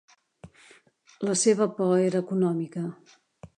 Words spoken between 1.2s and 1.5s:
La